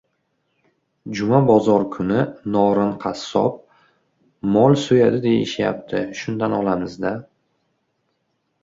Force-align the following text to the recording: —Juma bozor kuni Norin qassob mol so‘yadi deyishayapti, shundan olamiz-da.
—Juma 1.17 1.41
bozor 1.49 1.83
kuni 1.97 2.23
Norin 2.57 2.95
qassob 3.05 3.61
mol 4.57 4.79
so‘yadi 4.87 5.21
deyishayapti, 5.29 6.03
shundan 6.23 6.59
olamiz-da. 6.63 7.15